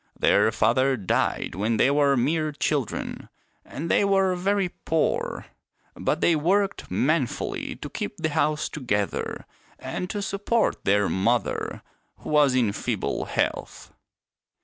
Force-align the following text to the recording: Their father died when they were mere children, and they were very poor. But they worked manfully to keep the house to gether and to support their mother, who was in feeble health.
Their 0.19 0.51
father 0.51 0.97
died 0.97 1.53
when 1.53 1.77
they 1.77 1.91
were 1.91 2.17
mere 2.17 2.51
children, 2.53 3.29
and 3.63 3.87
they 3.87 4.03
were 4.03 4.33
very 4.35 4.69
poor. 4.69 5.45
But 5.93 6.21
they 6.21 6.35
worked 6.35 6.89
manfully 6.89 7.75
to 7.75 7.87
keep 7.87 8.17
the 8.17 8.29
house 8.29 8.67
to 8.69 8.81
gether 8.81 9.45
and 9.77 10.09
to 10.09 10.23
support 10.23 10.85
their 10.85 11.07
mother, 11.07 11.83
who 12.17 12.31
was 12.31 12.55
in 12.55 12.71
feeble 12.73 13.25
health. 13.25 13.93